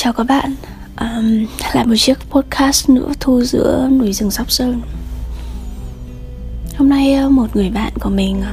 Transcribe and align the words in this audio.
chào 0.00 0.12
các 0.12 0.24
bạn. 0.24 0.54
Um, 1.00 1.46
Lại 1.74 1.86
một 1.86 1.94
chiếc 1.96 2.18
podcast 2.30 2.90
nữa 2.90 3.12
thu 3.20 3.42
giữa 3.42 3.88
núi 3.98 4.12
rừng 4.12 4.30
Sóc 4.30 4.50
Sơn. 4.50 4.80
Hôm 6.76 6.88
nay 6.88 7.14
ờ, 7.14 7.28
một 7.28 7.56
người 7.56 7.70
bạn 7.70 7.92
của 8.00 8.10
mình 8.10 8.42
ờ, 8.42 8.52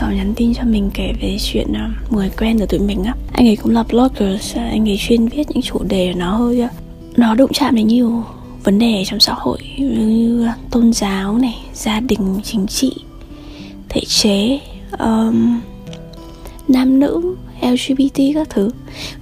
có 0.00 0.10
nhắn 0.10 0.32
tin 0.36 0.54
cho 0.54 0.62
mình 0.64 0.90
kể 0.94 1.12
về 1.20 1.36
chuyện 1.40 1.66
uh, 1.70 2.12
người 2.12 2.30
quen 2.38 2.58
của 2.58 2.66
tụi 2.66 2.80
mình 2.80 3.04
á. 3.04 3.14
Anh 3.32 3.48
ấy 3.48 3.56
cũng 3.56 3.72
là 3.72 3.82
blogger, 3.82 4.54
anh 4.54 4.88
ấy 4.88 4.96
chuyên 5.00 5.28
viết 5.28 5.50
những 5.50 5.62
chủ 5.62 5.82
đề 5.82 6.12
nó 6.16 6.36
hơi 6.36 6.62
Nó 7.16 7.34
đụng 7.34 7.52
chạm 7.52 7.74
đến 7.74 7.86
nhiều 7.86 8.24
vấn 8.64 8.78
đề 8.78 9.02
trong 9.06 9.20
xã 9.20 9.34
hội 9.36 9.58
như 9.78 10.48
tôn 10.70 10.92
giáo 10.92 11.38
này, 11.38 11.58
gia 11.74 12.00
đình, 12.00 12.40
chính 12.44 12.66
trị, 12.66 12.92
thể 13.88 14.00
chế, 14.08 14.60
um, 14.98 15.60
nam 16.72 17.00
nữ 17.00 17.36
LGBT 17.60 18.18
các 18.34 18.50
thứ. 18.50 18.70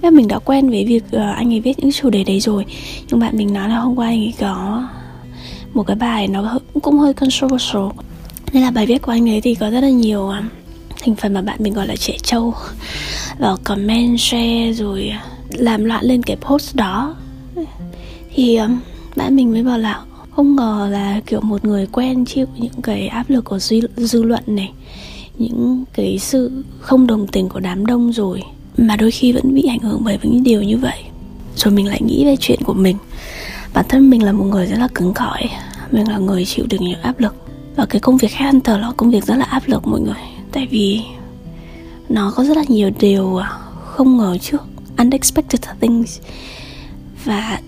Nên 0.01 0.15
mình 0.15 0.27
đã 0.27 0.39
quen 0.39 0.69
với 0.69 0.85
việc 0.85 1.03
uh, 1.15 1.21
anh 1.35 1.53
ấy 1.53 1.59
viết 1.59 1.79
những 1.79 1.91
chủ 1.91 2.09
đề 2.09 2.23
đấy 2.23 2.39
rồi 2.39 2.65
Nhưng 3.09 3.19
bạn 3.19 3.37
mình 3.37 3.53
nói 3.53 3.69
là 3.69 3.75
hôm 3.75 3.95
qua 3.95 4.07
anh 4.07 4.19
ấy 4.19 4.33
có 4.39 4.83
một 5.73 5.83
cái 5.83 5.95
bài 5.95 6.27
nó 6.27 6.59
cũng 6.81 6.99
hơi 6.99 7.13
controversial. 7.13 7.83
Nên 8.53 8.63
là 8.63 8.71
bài 8.71 8.85
viết 8.85 9.01
của 9.01 9.11
anh 9.11 9.29
ấy 9.29 9.41
thì 9.41 9.55
có 9.55 9.69
rất 9.69 9.81
là 9.81 9.89
nhiều 9.89 10.21
uh, 10.21 10.45
thành 11.01 11.15
phần 11.15 11.33
mà 11.33 11.41
bạn 11.41 11.57
mình 11.59 11.73
gọi 11.73 11.87
là 11.87 11.95
trẻ 11.95 12.17
trâu. 12.23 12.53
Vào 13.39 13.57
comment, 13.63 14.19
share 14.19 14.73
rồi 14.73 15.13
làm 15.49 15.85
loạn 15.85 16.05
lên 16.05 16.23
cái 16.23 16.37
post 16.37 16.75
đó. 16.75 17.15
Thì 18.33 18.55
ờ, 18.55 18.69
bạn 19.15 19.35
mình 19.35 19.51
mới 19.51 19.63
bảo 19.63 19.77
là 19.77 20.01
không 20.31 20.55
ngờ 20.55 20.89
là 20.91 21.21
kiểu 21.25 21.41
một 21.41 21.65
người 21.65 21.87
quen 21.91 22.25
chịu 22.25 22.45
những 22.57 22.81
cái 22.83 23.07
áp 23.07 23.29
lực 23.29 23.45
của 23.45 23.59
dư, 23.59 23.79
dư 23.97 24.23
luận 24.23 24.43
này 24.47 24.71
những 25.41 25.83
cái 25.93 26.17
sự 26.19 26.63
không 26.79 27.07
đồng 27.07 27.27
tình 27.27 27.49
của 27.49 27.59
đám 27.59 27.85
đông 27.85 28.13
rồi 28.13 28.43
mà 28.77 28.95
đôi 28.95 29.11
khi 29.11 29.31
vẫn 29.31 29.53
bị 29.53 29.65
ảnh 29.67 29.79
hưởng 29.79 30.01
bởi 30.03 30.19
những 30.23 30.43
điều 30.43 30.63
như 30.63 30.77
vậy. 30.77 31.03
Rồi 31.55 31.73
mình 31.73 31.87
lại 31.87 32.01
nghĩ 32.01 32.25
về 32.25 32.35
chuyện 32.39 32.59
của 32.63 32.73
mình. 32.73 32.97
Bản 33.73 33.85
thân 33.89 34.09
mình 34.09 34.23
là 34.23 34.31
một 34.31 34.43
người 34.43 34.65
rất 34.65 34.79
là 34.79 34.87
cứng 34.95 35.13
cỏi, 35.13 35.49
mình 35.91 36.09
là 36.09 36.17
người 36.17 36.45
chịu 36.45 36.65
được 36.69 36.81
nhiều 36.81 36.97
áp 37.01 37.19
lực. 37.19 37.35
Và 37.75 37.85
cái 37.85 37.99
công 37.99 38.17
việc 38.17 38.31
headhunter 38.31 38.79
là 38.79 38.91
công 38.97 39.11
việc 39.11 39.25
rất 39.25 39.35
là 39.35 39.45
áp 39.45 39.63
lực 39.67 39.87
mọi 39.87 40.01
người, 40.01 40.21
tại 40.51 40.67
vì 40.71 41.01
nó 42.09 42.33
có 42.35 42.43
rất 42.43 42.57
là 42.57 42.63
nhiều 42.67 42.91
điều 42.99 43.37
à, 43.37 43.49
không 43.85 44.17
ngờ 44.17 44.37
trước, 44.41 44.61
unexpected 44.97 45.61
things. 45.81 46.19
Và 47.25 47.59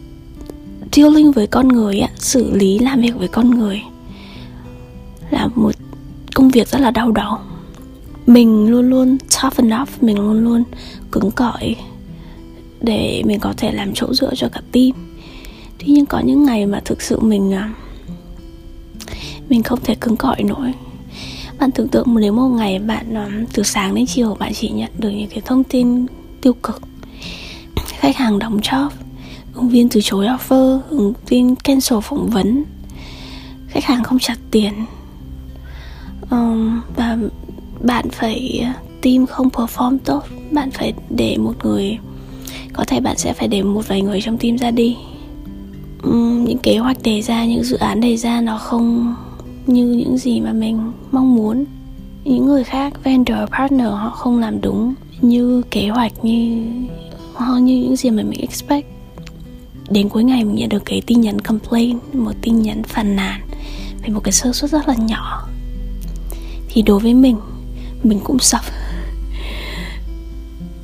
dealing 0.92 1.32
với 1.32 1.48
con 1.48 1.68
người 1.68 2.02
xử 2.16 2.52
lý 2.52 2.80
làm 2.80 3.02
việc 3.02 3.16
với 3.16 3.28
con 3.28 3.50
người 3.50 3.82
là 5.30 5.48
một 5.56 5.72
công 6.36 6.50
việc 6.50 6.68
rất 6.68 6.82
là 6.82 6.92
đau 6.92 7.12
đầu 7.12 7.38
mình 8.26 8.72
luôn 8.72 8.90
luôn 8.90 9.18
tough 9.18 9.58
enough 9.58 9.90
mình 10.02 10.20
luôn 10.20 10.44
luôn 10.44 10.64
cứng 11.12 11.32
cỏi 11.32 11.76
để 12.82 13.24
mình 13.26 13.40
có 13.40 13.54
thể 13.58 13.72
làm 13.72 13.94
chỗ 13.94 14.14
dựa 14.14 14.32
cho 14.36 14.50
cả 14.50 14.62
team. 14.72 14.92
Tuy 15.80 15.86
nhiên 15.88 16.06
có 16.06 16.20
những 16.20 16.44
ngày 16.44 16.66
mà 16.66 16.82
thực 16.86 17.02
sự 17.02 17.20
mình 17.20 17.54
à, 17.54 17.74
mình 19.50 19.64
không 19.64 19.80
thể 19.84 19.96
cứng 19.96 20.18
cỏi 20.18 20.44
nổi. 20.44 20.74
Bạn 21.60 21.72
tưởng 21.72 21.88
tượng 21.88 22.16
nếu 22.20 22.34
một 22.34 22.48
ngày 22.48 22.80
bạn 22.80 23.18
à, 23.18 23.30
từ 23.54 23.64
sáng 23.64 23.96
đến 23.96 24.06
chiều 24.06 24.36
bạn 24.40 24.54
chỉ 24.54 24.70
nhận 24.70 24.92
được 24.98 25.10
những 25.10 25.30
cái 25.30 25.42
thông 25.46 25.64
tin 25.64 26.06
tiêu 26.42 26.54
cực. 26.54 26.82
Khách 27.76 28.16
hàng 28.16 28.40
đóng 28.40 28.60
job 28.60 28.90
ứng 29.54 29.70
viên 29.70 29.90
từ 29.90 30.02
chối 30.04 30.26
offer 30.26 30.80
ứng 30.90 31.14
viên 31.28 31.56
cancel 31.56 32.00
phỏng 32.04 32.30
vấn. 32.30 32.64
Khách 33.68 33.84
hàng 33.84 34.04
không 34.04 34.20
trả 34.20 34.36
tiền. 34.52 34.74
Um, 36.30 36.82
và 36.96 37.18
bạn 37.84 38.10
phải 38.10 38.60
ờ, 38.64 38.82
team 39.02 39.26
không 39.26 39.50
perform 39.50 39.98
tốt. 40.06 40.24
Bạn 40.52 40.72
phải 40.72 40.94
để 41.10 41.38
một 41.38 41.54
người 41.64 41.98
có 42.74 42.84
thể 42.88 43.00
bạn 43.00 43.18
sẽ 43.18 43.34
phải 43.34 43.48
để 43.48 43.64
một 43.64 43.88
vài 43.88 44.02
người 44.02 44.22
trong 44.22 44.38
team 44.38 44.58
ra 44.58 44.72
đi. 44.72 44.98
Uhm, 46.08 46.44
những 46.44 46.58
kế 46.58 46.78
hoạch 46.78 47.04
đề 47.04 47.22
ra 47.22 47.46
những 47.46 47.64
dự 47.64 47.78
án 47.78 48.02
đề 48.02 48.18
ra 48.18 48.42
nó 48.42 48.58
không 48.58 49.16
như 49.68 49.86
những 49.86 50.18
gì 50.18 50.40
mà 50.40 50.54
mình 50.54 50.92
mong 51.12 51.36
muốn. 51.36 51.66
Những 52.24 52.46
người 52.46 52.64
khác 52.64 53.04
vendor 53.04 53.38
partner 53.58 53.88
họ 53.88 54.10
không 54.10 54.40
làm 54.40 54.62
đúng 54.62 54.94
như 55.22 55.62
kế 55.72 55.90
hoạch 55.90 56.26
như 56.26 56.66
họ 57.34 57.58
như 57.58 57.78
những 57.78 57.96
gì 57.96 58.10
mà 58.10 58.24
mình 58.24 58.40
expect. 58.40 58.88
Đến 59.90 60.10
cuối 60.10 60.24
ngày 60.24 60.44
mình 60.44 60.56
nhận 60.56 60.70
được 60.70 60.86
cái 60.86 61.02
tin 61.06 61.22
nhắn 61.22 61.40
complain 61.40 62.00
một 62.14 62.32
tin 62.42 62.62
nhắn 62.62 62.84
phàn 62.84 63.16
nàn 63.16 63.42
về 64.04 64.10
một 64.10 64.20
cái 64.24 64.32
sơ 64.32 64.54
suất 64.54 64.72
rất 64.72 64.88
là 64.88 64.96
nhỏ. 64.96 65.48
Thì 66.70 66.82
đối 66.82 67.00
với 67.00 67.14
mình 67.14 67.38
mình 68.04 68.20
cũng 68.24 68.40
sợ 68.40 68.60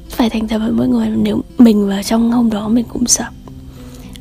phải 0.09 0.29
thành 0.29 0.47
thật 0.47 0.59
với 0.59 0.71
mọi 0.71 0.87
người. 0.87 1.07
Nếu 1.09 1.41
mình 1.57 1.87
vào 1.87 2.03
trong 2.03 2.31
hôm 2.31 2.49
đó 2.49 2.67
mình 2.67 2.85
cũng 2.89 3.07
sập 3.07 3.33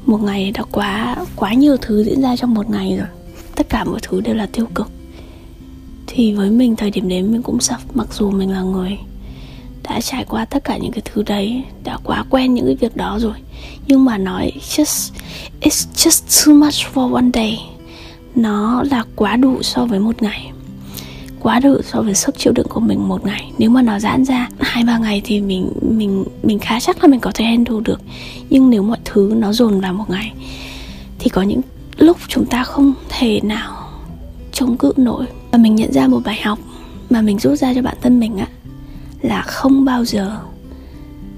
một 0.07 0.23
ngày 0.23 0.51
đã 0.51 0.63
quá 0.73 1.17
quá 1.37 1.55
nhiều 1.55 1.77
thứ 1.77 2.05
diễn 2.05 2.21
ra 2.21 2.37
trong 2.37 2.55
một 2.55 2.71
ngày 2.71 2.97
rồi. 2.97 3.07
Tất 3.55 3.69
cả 3.69 3.85
mọi 3.85 4.01
thứ 4.03 4.21
đều 4.21 4.35
là 4.35 4.47
tiêu 4.53 4.67
cực. 4.75 4.91
Thì 6.07 6.35
với 6.35 6.51
mình, 6.51 6.77
thời 6.77 6.91
điểm 6.91 7.09
đến 7.09 7.33
mình 7.33 7.43
cũng 7.43 7.61
sập 7.61 7.81
mặc 7.95 8.15
dù 8.15 8.31
mình 8.31 8.51
là 8.51 8.63
người 8.63 8.99
đã 9.83 10.01
trải 10.01 10.25
qua 10.25 10.45
tất 10.45 10.65
cả 10.65 10.77
những 10.77 10.93
cái 10.93 11.03
thứ 11.05 11.23
đấy, 11.23 11.63
đã 11.85 11.99
quá 12.05 12.25
quen 12.31 12.55
những 12.55 12.67
cái 12.67 12.75
việc 12.75 12.97
đó 12.97 13.19
rồi. 13.21 13.35
Nhưng 13.87 14.05
mà 14.05 14.19
nói 14.19 14.53
just, 14.61 15.13
it's 15.61 15.87
just 15.95 16.47
too 16.47 16.55
much 16.55 16.95
for 16.95 17.15
one 17.15 17.31
day. 17.35 17.59
Nó 18.35 18.83
là 18.91 19.05
quá 19.17 19.37
đủ 19.37 19.63
so 19.63 19.85
với 19.85 19.99
một 19.99 20.23
ngày 20.23 20.53
quá 21.49 21.61
đủ 21.61 21.77
so 21.83 22.03
với 22.03 22.15
sức 22.15 22.39
chịu 22.39 22.53
đựng 22.53 22.67
của 22.69 22.81
mình 22.81 23.09
một 23.09 23.27
ngày. 23.27 23.53
Nếu 23.59 23.71
mà 23.71 23.83
nó 23.83 23.99
giãn 23.99 24.25
ra 24.25 24.49
hai, 24.61 24.85
ba 24.85 24.99
ngày 24.99 25.23
thì 25.25 25.41
mình 25.41 25.73
mình 25.83 26.25
mình 26.43 26.59
khá 26.59 26.81
chắc 26.81 27.03
là 27.03 27.09
mình 27.09 27.21
có 27.21 27.31
thể 27.35 27.45
handle 27.45 27.77
được. 27.85 28.01
Nhưng 28.51 28.71
nếu 28.71 28.83
mọi 28.83 28.99
thứ 29.05 29.33
nó 29.37 29.53
dồn 29.53 29.81
vào 29.81 29.93
một 29.93 30.11
ngày, 30.11 30.33
thì 31.19 31.31
có 31.31 31.43
những 31.43 31.61
lúc 31.97 32.17
chúng 32.29 32.47
ta 32.47 32.65
không 32.65 32.93
thể 33.09 33.41
nào 33.43 33.89
chống 34.53 34.77
cự 34.77 34.93
nổi. 34.97 35.27
Và 35.51 35.59
mình 35.59 35.75
nhận 35.75 35.93
ra 35.93 36.09
một 36.09 36.21
bài 36.25 36.41
học 36.43 36.59
mà 37.11 37.23
mình 37.23 37.39
rút 37.39 37.59
ra 37.59 37.75
cho 37.75 37.83
bản 37.83 37.97
thân 38.01 38.21
mình 38.21 38.39
á, 38.39 38.47
là 39.23 39.43
không 39.43 39.85
bao 39.85 40.05
giờ 40.05 40.37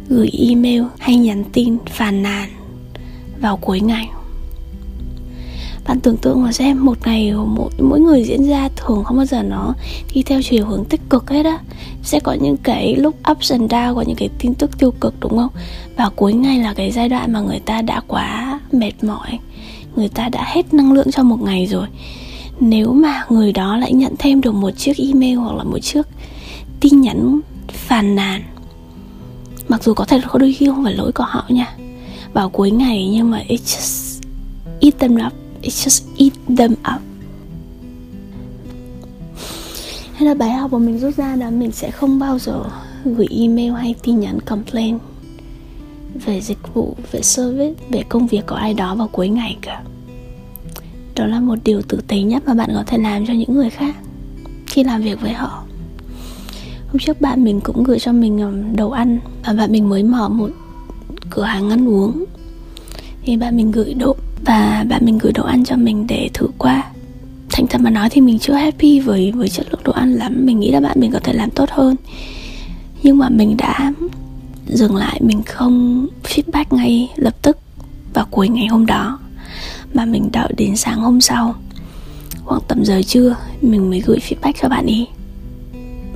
gửi 0.09 0.31
email 0.48 0.82
hay 0.98 1.16
nhắn 1.16 1.44
tin 1.53 1.77
phàn 1.91 2.22
nàn 2.22 2.48
vào 3.41 3.56
cuối 3.56 3.81
ngày 3.81 4.09
bạn 5.86 6.00
tưởng 6.00 6.16
tượng 6.16 6.42
mà 6.42 6.52
xem 6.52 6.84
một 6.84 6.98
ngày 7.04 7.32
mỗi, 7.32 7.70
mỗi 7.78 8.00
người 8.00 8.24
diễn 8.24 8.48
ra 8.48 8.68
thường 8.76 9.04
không 9.04 9.16
bao 9.16 9.26
giờ 9.26 9.42
nó 9.42 9.74
đi 10.14 10.22
theo 10.22 10.41
chiều 10.42 10.66
hướng 10.66 10.84
tích 10.84 11.00
cực 11.10 11.30
hết 11.30 11.46
á. 11.46 11.58
Sẽ 12.02 12.20
có 12.20 12.32
những 12.32 12.56
cái 12.56 12.96
lúc 12.96 13.14
ups 13.30 13.52
and 13.52 13.72
down 13.72 13.94
có 13.94 14.04
những 14.06 14.16
cái 14.16 14.28
tin 14.38 14.54
tức 14.54 14.78
tiêu 14.78 14.91
cực 14.91 15.14
đúng 15.20 15.36
không? 15.36 15.50
Và 15.96 16.10
cuối 16.16 16.32
ngày 16.32 16.58
là 16.58 16.74
cái 16.74 16.91
giai 16.91 17.08
đoạn 17.08 17.32
mà 17.32 17.41
người 17.41 17.60
ta 17.60 17.82
đã 17.82 18.00
quá 18.06 18.60
mệt 18.72 18.92
mỏi. 19.04 19.38
Người 19.96 20.08
ta 20.08 20.28
đã 20.28 20.44
hết 20.46 20.74
năng 20.74 20.92
lượng 20.92 21.10
cho 21.10 21.22
một 21.22 21.42
ngày 21.42 21.66
rồi. 21.66 21.86
Nếu 22.60 22.92
mà 22.92 23.24
người 23.28 23.52
đó 23.52 23.76
lại 23.76 23.92
nhận 23.92 24.14
thêm 24.18 24.41
được 24.41 24.54
một 24.54 24.70
chiếc 24.70 24.98
email 24.98 25.34
hoặc 25.34 25.56
là 25.56 25.64
một 25.64 25.78
chiếc 25.78 26.02
tin 26.80 27.00
nhắn 27.00 27.41
phàn 27.68 28.14
nàn 28.14 28.42
mặc 29.68 29.84
dù 29.84 29.94
có 29.94 30.04
thể 30.04 30.20
có 30.28 30.38
đôi 30.38 30.52
khi 30.52 30.66
không 30.66 30.84
phải 30.84 30.94
lỗi 30.94 31.12
của 31.12 31.24
họ 31.24 31.44
nha 31.48 31.74
vào 32.32 32.50
cuối 32.50 32.70
ngày 32.70 33.08
nhưng 33.12 33.30
mà 33.30 33.38
it 33.48 33.60
just 33.60 34.20
eat 34.80 34.98
them 34.98 35.16
up 35.26 35.40
it's 35.62 35.87
just 35.87 36.04
eat 36.19 36.32
them 36.59 36.72
up. 36.72 37.03
Hay 40.15 40.26
là 40.28 40.34
bài 40.34 40.53
học 40.53 40.72
mà 40.72 40.78
mình 40.78 40.98
rút 40.98 41.16
ra 41.16 41.37
là 41.37 41.50
mình 41.50 41.72
sẽ 41.72 41.91
không 41.91 42.19
bao 42.19 42.38
giờ 42.38 42.65
gửi 43.04 43.26
email 43.31 43.72
hay 43.72 43.94
tin 44.03 44.21
nhắn 44.21 44.38
complain 44.41 44.98
về 46.25 46.41
dịch 46.41 46.75
vụ, 46.75 46.97
về 47.12 47.22
service, 47.22 47.84
về 47.91 48.03
công 48.09 48.26
việc 48.26 48.47
của 48.47 48.54
ai 48.54 48.75
đó 48.75 48.94
vào 48.94 49.09
cuối 49.09 49.28
ngày 49.28 49.56
cả. 49.60 49.82
Đó 51.15 51.27
là 51.27 51.41
một 51.41 51.59
điều 51.65 51.83
tử 51.83 52.01
tế 52.09 52.22
nhất 52.22 52.42
mà 52.47 52.54
bạn 52.54 52.71
có 52.74 52.84
thể 52.86 52.98
làm 52.98 53.27
cho 53.27 53.33
những 53.33 53.54
người 53.54 53.71
khác 53.71 53.97
khi 54.66 54.84
làm 54.84 55.03
việc 55.03 55.21
với 55.21 55.33
họ. 55.33 55.65
Hôm 56.89 56.98
trước 56.98 57.21
bạn 57.21 57.45
mình 57.45 57.60
cũng 57.60 57.84
gửi 57.84 57.98
cho 57.98 58.12
mình 58.12 58.41
um, 58.41 58.77
đồ 58.77 58.91
ăn 58.91 59.18
và 59.47 59.53
bạn 59.53 59.72
mình 59.72 59.89
mới 59.89 60.03
mở 60.03 60.28
một 60.28 60.51
cửa 61.30 61.45
hàng 61.45 61.71
ăn 61.71 61.89
uống. 61.89 62.24
Thì 63.22 63.36
bạn 63.36 63.57
mình 63.57 63.72
gửi 63.72 63.95
đồ 63.95 64.16
và 64.45 64.84
bạn 64.89 65.04
mình 65.04 65.19
gửi 65.19 65.33
đồ 65.33 65.45
ăn 65.45 65.65
cho 65.65 65.77
mình 65.77 66.07
để 66.07 66.31
thử 66.34 66.47
qua. 66.59 66.84
Thành 67.51 67.66
thật 67.66 67.81
mà 67.81 67.91
nói 67.91 68.10
thì 68.10 68.21
mình 68.21 68.39
chưa 68.39 68.53
happy 68.53 69.01
với 69.01 69.33
với 69.33 69.48
chất 69.48 69.66
lượng 69.71 69.81
đồ 69.84 69.92
ăn 69.92 70.15
lắm. 70.15 70.47
Mình 70.47 70.60
nghĩ 70.60 70.71
là 70.71 70.81
bạn 70.81 71.01
mình 71.01 71.10
có 71.13 71.21
thể 71.25 71.33
làm 71.33 71.51
tốt 71.51 71.71
hơn. 71.71 71.97
Nhưng 73.03 73.19
mà 73.19 73.28
mình 73.28 73.57
đã 73.57 73.92
dừng 74.66 74.97
lại, 74.97 75.21
mình 75.22 75.42
không 75.42 76.07
feedback 76.22 76.65
ngay 76.71 77.10
lập 77.16 77.34
tức 77.42 77.59
vào 78.15 78.27
cuối 78.31 78.48
ngày 78.48 78.66
hôm 78.66 78.87
đó, 78.87 79.19
mà 79.95 80.04
mình 80.04 80.28
đợi 80.33 80.53
đến 80.57 80.77
sáng 80.77 81.01
hôm 81.01 81.21
sau, 81.21 81.54
khoảng 82.45 82.60
tầm 82.69 82.84
giờ 82.84 83.03
trưa, 83.03 83.36
mình 83.60 83.91
mới 83.91 84.01
gửi 84.01 84.19
feedback 84.19 84.53
cho 84.63 84.69
bạn 84.69 84.86
ý. 84.86 85.07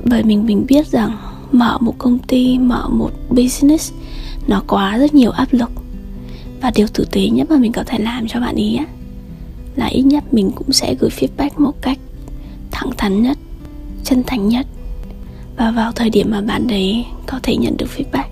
Bởi 0.03 0.23
mình 0.23 0.45
mình 0.45 0.65
biết 0.67 0.87
rằng 0.87 1.17
mở 1.51 1.77
một 1.81 1.95
công 1.97 2.19
ty, 2.19 2.57
mở 2.57 2.89
một 2.89 3.11
business, 3.29 3.91
nó 4.47 4.63
quá 4.67 4.97
rất 4.97 5.13
nhiều 5.13 5.31
áp 5.31 5.53
lực 5.53 5.71
và 6.65 6.71
điều 6.75 6.87
tử 6.87 7.05
tế 7.11 7.29
nhất 7.29 7.47
mà 7.49 7.57
mình 7.57 7.71
có 7.71 7.83
thể 7.83 7.99
làm 7.99 8.27
cho 8.27 8.39
bạn 8.39 8.55
ý 8.55 8.75
á 8.75 8.85
là 9.75 9.85
ít 9.85 10.01
nhất 10.01 10.23
mình 10.31 10.51
cũng 10.55 10.71
sẽ 10.71 10.95
gửi 10.99 11.09
feedback 11.09 11.49
một 11.57 11.81
cách 11.81 11.97
thẳng 12.71 12.89
thắn 12.97 13.21
nhất 13.21 13.37
chân 14.03 14.23
thành 14.27 14.49
nhất. 14.49 14.65
Và 15.57 15.71
vào 15.71 15.91
thời 15.91 16.09
điểm 16.09 16.31
mà 16.31 16.41
bạn 16.41 16.67
đấy 16.67 17.05
có 17.27 17.39
thể 17.43 17.55
nhận 17.57 17.77
được 17.77 17.85
feedback 17.97 18.29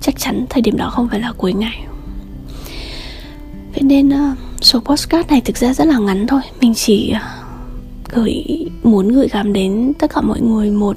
chắc 0.00 0.18
chắn 0.18 0.46
thời 0.50 0.62
điểm 0.62 0.76
đó 0.76 0.90
không 0.90 1.08
phải 1.08 1.20
là 1.20 1.32
cuối 1.32 1.52
ngày. 1.52 1.84
Vậy 3.74 3.82
nên 3.82 4.08
uh, 4.08 4.38
số 4.60 4.80
postcard 4.80 5.28
này 5.28 5.40
thực 5.40 5.56
ra 5.56 5.74
rất 5.74 5.84
là 5.84 5.98
ngắn 5.98 6.26
thôi. 6.26 6.40
Mình 6.60 6.74
chỉ 6.74 7.12
uh, 7.16 8.14
gửi 8.14 8.44
muốn 8.82 9.08
gửi 9.08 9.28
gắm 9.28 9.52
đến 9.52 9.92
tất 9.98 10.10
cả 10.14 10.20
mọi 10.20 10.40
người 10.40 10.70
một 10.70 10.96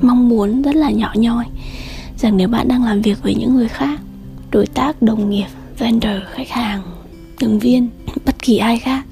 mong 0.00 0.28
muốn 0.28 0.62
rất 0.62 0.76
là 0.76 0.90
nhỏ 0.90 1.12
nhoi 1.14 1.44
rằng 2.16 2.36
nếu 2.36 2.48
bạn 2.48 2.68
đang 2.68 2.84
làm 2.84 3.02
việc 3.02 3.22
với 3.22 3.34
những 3.34 3.54
người 3.54 3.68
khác 3.68 4.00
đối 4.52 4.66
tác 4.66 5.02
đồng 5.02 5.30
nghiệp 5.30 5.46
vendor 5.78 6.22
khách 6.30 6.48
hàng 6.48 6.82
ứng 7.40 7.58
viên 7.58 7.88
bất 8.26 8.38
kỳ 8.38 8.56
ai 8.56 8.78
khác. 8.78 9.04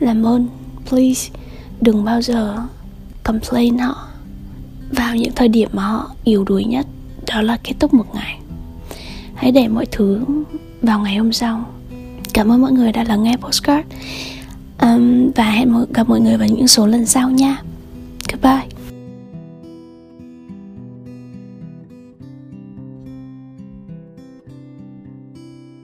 Làm 0.00 0.26
ơn 0.26 0.48
please 0.88 1.30
đừng 1.80 2.04
bao 2.04 2.22
giờ 2.22 2.56
complain 3.22 3.78
họ. 3.78 4.08
Vào 4.90 5.16
những 5.16 5.32
thời 5.36 5.48
điểm 5.48 5.68
mà 5.72 5.82
họ 5.82 6.10
yếu 6.24 6.44
đuối 6.44 6.64
nhất 6.64 6.86
đó 7.26 7.42
là 7.42 7.58
kết 7.64 7.74
thúc 7.80 7.94
một 7.94 8.14
ngày. 8.14 8.40
Hãy 9.34 9.52
để 9.52 9.68
mọi 9.68 9.86
thứ 9.86 10.24
vào 10.82 11.00
ngày 11.00 11.16
hôm 11.16 11.32
sau. 11.32 11.64
Cảm 12.34 12.52
ơn 12.52 12.62
mọi 12.62 12.72
người 12.72 12.92
đã 12.92 13.04
lắng 13.04 13.22
nghe 13.22 13.36
postcard. 13.36 13.86
Um, 14.80 15.30
và 15.36 15.50
hẹn 15.50 15.74
gặp 15.94 16.08
mọi 16.08 16.20
người 16.20 16.36
vào 16.36 16.48
những 16.48 16.68
số 16.68 16.86
lần 16.86 17.06
sau 17.06 17.30
nha. 17.30 17.62
Goodbye. 18.32 18.71